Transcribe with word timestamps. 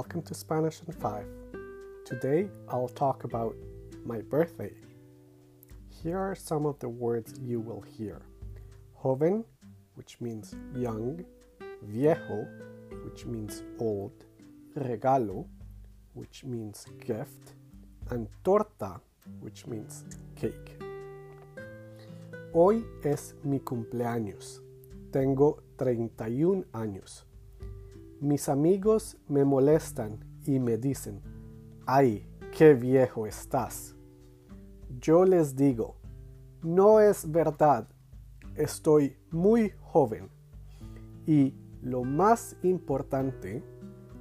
to 0.00 0.34
Spanish 0.34 0.80
in 0.86 0.94
5. 0.94 1.26
Today 2.06 2.48
I'll 2.70 2.88
talk 2.88 3.24
about 3.24 3.54
my 4.06 4.22
birthday. 4.22 4.72
Here 5.90 6.18
are 6.18 6.34
some 6.34 6.64
of 6.64 6.78
the 6.78 6.88
words 6.88 7.34
you 7.38 7.60
will 7.60 7.82
hear 7.82 8.22
joven, 9.02 9.44
which 9.94 10.18
means 10.18 10.56
young, 10.74 11.22
viejo, 11.82 12.48
which 13.04 13.26
means 13.26 13.62
old, 13.78 14.12
regalo, 14.78 15.46
which 16.14 16.42
means 16.42 16.86
gift, 16.98 17.52
and 18.08 18.28
torta, 18.44 18.98
which 19.40 19.66
means 19.66 20.04
cake. 20.34 20.78
Hoy 22.54 22.82
es 23.04 23.34
mi 23.44 23.58
cumpleaños. 23.58 24.60
Tengo 25.12 25.62
31 25.76 26.64
años. 26.72 27.24
Mis 28.22 28.48
amigos 28.48 29.18
me 29.26 29.44
molestan 29.44 30.20
y 30.46 30.60
me 30.60 30.78
dicen, 30.78 31.20
ay, 31.86 32.24
qué 32.56 32.72
viejo 32.72 33.26
estás. 33.26 33.96
Yo 35.00 35.24
les 35.24 35.56
digo, 35.56 35.96
no 36.62 37.00
es 37.00 37.28
verdad, 37.28 37.88
estoy 38.54 39.16
muy 39.32 39.72
joven. 39.80 40.30
Y 41.26 41.56
lo 41.82 42.04
más 42.04 42.56
importante, 42.62 43.64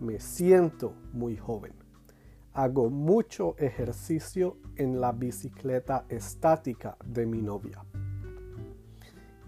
me 0.00 0.18
siento 0.18 0.96
muy 1.12 1.36
joven. 1.36 1.74
Hago 2.52 2.90
mucho 2.90 3.54
ejercicio 3.58 4.56
en 4.74 5.00
la 5.00 5.12
bicicleta 5.12 6.04
estática 6.08 6.96
de 7.06 7.26
mi 7.26 7.40
novia. 7.40 7.84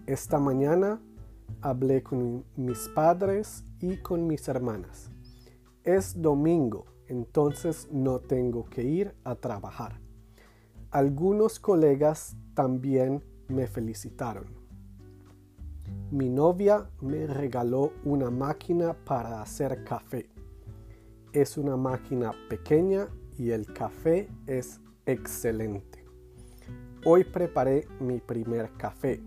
Esta 0.05 0.39
mañana 0.39 1.01
hablé 1.59 2.01
con 2.01 2.45
mis 2.55 2.87
padres 2.95 3.65
y 3.79 3.97
con 3.97 4.27
mis 4.27 4.47
hermanas. 4.47 5.11
Es 5.83 6.21
domingo, 6.21 6.85
entonces 7.07 7.87
no 7.91 8.19
tengo 8.19 8.65
que 8.65 8.83
ir 8.83 9.15
a 9.23 9.35
trabajar. 9.35 9.99
Algunos 10.91 11.59
colegas 11.59 12.35
también 12.53 13.23
me 13.47 13.67
felicitaron. 13.67 14.45
Mi 16.11 16.29
novia 16.29 16.89
me 17.01 17.27
regaló 17.27 17.93
una 18.03 18.29
máquina 18.29 18.93
para 19.05 19.41
hacer 19.41 19.83
café. 19.83 20.29
Es 21.33 21.57
una 21.57 21.75
máquina 21.77 22.33
pequeña 22.49 23.07
y 23.37 23.51
el 23.51 23.71
café 23.73 24.29
es 24.45 24.81
excelente. 25.05 26.05
Hoy 27.05 27.23
preparé 27.23 27.87
mi 27.99 28.19
primer 28.19 28.71
café, 28.73 29.21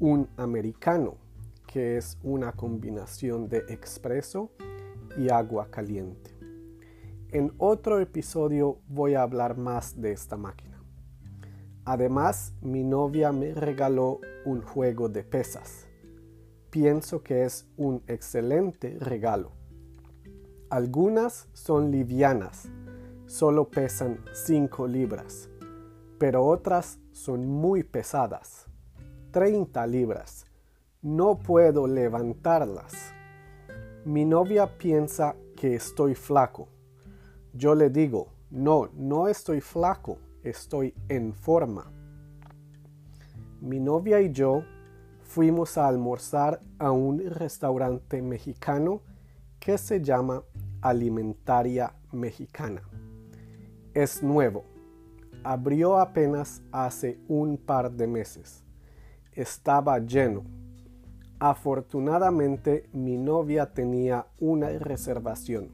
un 0.00 0.28
americano 0.36 1.23
que 1.74 1.96
es 1.96 2.18
una 2.22 2.52
combinación 2.52 3.48
de 3.48 3.64
expreso 3.68 4.52
y 5.18 5.28
agua 5.28 5.72
caliente. 5.72 6.30
En 7.30 7.52
otro 7.58 7.98
episodio 7.98 8.78
voy 8.86 9.14
a 9.14 9.22
hablar 9.22 9.56
más 9.56 10.00
de 10.00 10.12
esta 10.12 10.36
máquina. 10.36 10.80
Además, 11.84 12.54
mi 12.60 12.84
novia 12.84 13.32
me 13.32 13.54
regaló 13.54 14.20
un 14.44 14.62
juego 14.62 15.08
de 15.08 15.24
pesas. 15.24 15.88
Pienso 16.70 17.24
que 17.24 17.42
es 17.42 17.66
un 17.76 18.04
excelente 18.06 18.96
regalo. 19.00 19.50
Algunas 20.70 21.48
son 21.54 21.90
livianas, 21.90 22.68
solo 23.26 23.68
pesan 23.68 24.20
5 24.32 24.86
libras, 24.86 25.48
pero 26.20 26.46
otras 26.46 27.00
son 27.10 27.48
muy 27.48 27.82
pesadas, 27.82 28.66
30 29.32 29.84
libras 29.88 30.46
no 31.04 31.38
puedo 31.38 31.86
levantarlas. 31.86 33.12
Mi 34.06 34.24
novia 34.24 34.78
piensa 34.78 35.36
que 35.54 35.74
estoy 35.74 36.14
flaco. 36.14 36.68
Yo 37.52 37.74
le 37.74 37.90
digo, 37.90 38.28
no, 38.50 38.88
no 38.94 39.28
estoy 39.28 39.60
flaco, 39.60 40.16
estoy 40.42 40.94
en 41.10 41.34
forma. 41.34 41.92
Mi 43.60 43.80
novia 43.80 44.22
y 44.22 44.32
yo 44.32 44.62
fuimos 45.24 45.76
a 45.76 45.88
almorzar 45.88 46.60
a 46.78 46.90
un 46.90 47.18
restaurante 47.18 48.22
mexicano 48.22 49.02
que 49.60 49.76
se 49.76 50.00
llama 50.00 50.42
Alimentaria 50.80 51.92
Mexicana. 52.12 52.80
Es 53.92 54.22
nuevo. 54.22 54.64
Abrió 55.42 55.98
apenas 55.98 56.62
hace 56.72 57.18
un 57.28 57.58
par 57.58 57.92
de 57.92 58.06
meses. 58.06 58.64
Estaba 59.32 59.98
lleno 59.98 60.63
Afortunadamente 61.40 62.88
mi 62.92 63.18
novia 63.18 63.72
tenía 63.72 64.26
una 64.38 64.68
reservación. 64.68 65.70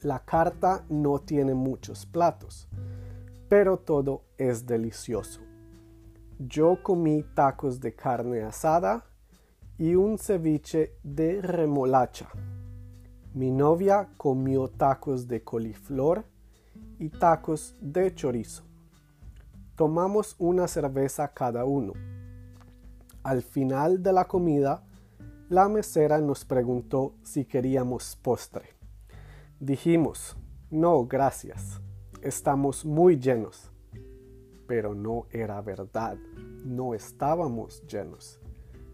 La 0.00 0.20
carta 0.20 0.84
no 0.88 1.18
tiene 1.18 1.54
muchos 1.54 2.06
platos, 2.06 2.66
pero 3.48 3.76
todo 3.76 4.24
es 4.38 4.66
delicioso. 4.66 5.42
Yo 6.38 6.82
comí 6.82 7.22
tacos 7.34 7.78
de 7.78 7.94
carne 7.94 8.42
asada 8.42 9.04
y 9.78 9.94
un 9.94 10.18
ceviche 10.18 10.96
de 11.02 11.42
remolacha. 11.42 12.28
Mi 13.34 13.50
novia 13.50 14.08
comió 14.16 14.68
tacos 14.68 15.28
de 15.28 15.44
coliflor 15.44 16.24
y 16.98 17.10
tacos 17.10 17.76
de 17.80 18.14
chorizo. 18.14 18.64
Tomamos 19.76 20.34
una 20.38 20.66
cerveza 20.68 21.32
cada 21.32 21.64
uno 21.64 21.92
al 23.22 23.42
final 23.42 24.02
de 24.02 24.12
la 24.12 24.26
comida, 24.26 24.84
la 25.48 25.68
mesera 25.68 26.20
nos 26.20 26.44
preguntó 26.44 27.14
si 27.22 27.44
queríamos 27.44 28.16
postre. 28.16 28.70
Dijimos, 29.60 30.36
no, 30.70 31.06
gracias, 31.06 31.80
estamos 32.22 32.84
muy 32.84 33.18
llenos. 33.18 33.70
Pero 34.66 34.94
no 34.94 35.26
era 35.30 35.60
verdad, 35.60 36.16
no 36.64 36.94
estábamos 36.94 37.82
llenos. 37.86 38.40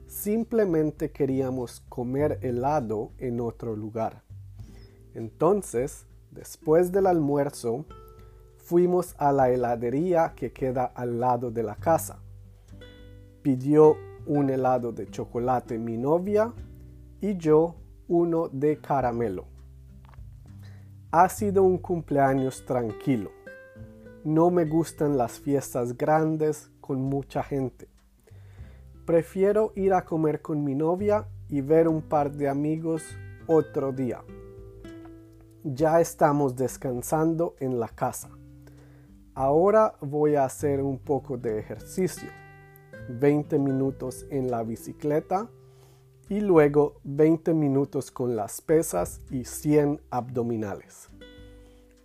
Simplemente 0.08 1.12
queríamos 1.12 1.80
comer 1.88 2.38
helado 2.42 3.12
en 3.18 3.40
otro 3.40 3.76
lugar. 3.76 4.24
Entonces, 5.14 6.06
después 6.30 6.90
del 6.90 7.06
almuerzo, 7.06 7.84
fuimos 8.56 9.14
a 9.18 9.32
la 9.32 9.50
heladería 9.50 10.32
que 10.34 10.52
queda 10.52 10.84
al 10.84 11.20
lado 11.20 11.50
de 11.50 11.62
la 11.62 11.76
casa. 11.76 12.18
Pidió 13.42 13.96
un 14.28 14.50
helado 14.50 14.92
de 14.92 15.10
chocolate 15.10 15.78
mi 15.78 15.96
novia 15.96 16.52
y 17.20 17.36
yo 17.38 17.76
uno 18.06 18.48
de 18.48 18.78
caramelo. 18.78 19.46
Ha 21.10 21.28
sido 21.30 21.62
un 21.62 21.78
cumpleaños 21.78 22.64
tranquilo. 22.66 23.30
No 24.24 24.50
me 24.50 24.66
gustan 24.66 25.16
las 25.16 25.40
fiestas 25.40 25.96
grandes 25.96 26.70
con 26.80 27.00
mucha 27.00 27.42
gente. 27.42 27.88
Prefiero 29.06 29.72
ir 29.74 29.94
a 29.94 30.04
comer 30.04 30.42
con 30.42 30.62
mi 30.62 30.74
novia 30.74 31.26
y 31.48 31.62
ver 31.62 31.88
un 31.88 32.02
par 32.02 32.30
de 32.30 32.50
amigos 32.50 33.02
otro 33.46 33.92
día. 33.92 34.22
Ya 35.64 36.00
estamos 36.02 36.54
descansando 36.54 37.56
en 37.60 37.80
la 37.80 37.88
casa. 37.88 38.28
Ahora 39.34 39.94
voy 40.02 40.34
a 40.34 40.44
hacer 40.44 40.82
un 40.82 40.98
poco 40.98 41.38
de 41.38 41.58
ejercicio. 41.58 42.28
20 43.08 43.58
minutos 43.58 44.26
en 44.30 44.50
la 44.50 44.62
bicicleta 44.62 45.48
y 46.28 46.40
luego 46.40 47.00
20 47.04 47.54
minutos 47.54 48.10
con 48.10 48.36
las 48.36 48.60
pesas 48.60 49.20
y 49.30 49.44
100 49.44 50.00
abdominales. 50.10 51.08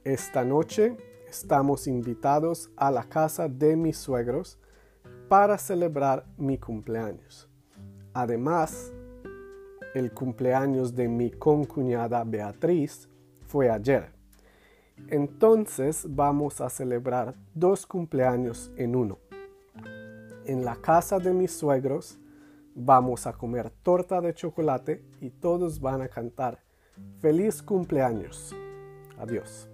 Esta 0.03 0.43
noche 0.45 0.95
estamos 1.29 1.87
invitados 1.87 2.71
a 2.77 2.89
la 2.89 3.03
casa 3.03 3.49
de 3.49 3.75
mis 3.75 3.97
suegros 3.97 4.57
para 5.27 5.57
celebrar 5.57 6.25
mi 6.37 6.57
cumpleaños. 6.57 7.49
Además, 8.13 8.93
el 9.93 10.11
cumpleaños 10.13 10.95
de 10.95 11.07
mi 11.07 11.31
concuñada 11.31 12.23
Beatriz 12.23 13.09
fue 13.45 13.69
ayer. 13.69 14.11
Entonces 15.07 16.05
vamos 16.07 16.61
a 16.61 16.69
celebrar 16.69 17.35
dos 17.53 17.85
cumpleaños 17.85 18.71
en 18.77 18.95
uno 18.95 19.17
en 20.45 20.65
la 20.65 20.75
casa 20.75 21.19
de 21.19 21.33
mis 21.33 21.51
suegros 21.51 22.17
vamos 22.75 23.27
a 23.27 23.33
comer 23.33 23.69
torta 23.83 24.21
de 24.21 24.33
chocolate 24.33 25.03
y 25.21 25.29
todos 25.29 25.79
van 25.79 26.01
a 26.01 26.07
cantar 26.07 26.59
feliz 27.19 27.61
cumpleaños. 27.61 28.55
Adiós. 29.17 29.69